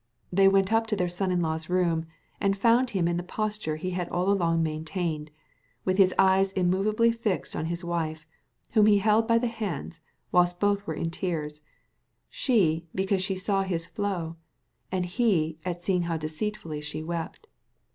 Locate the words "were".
10.87-10.95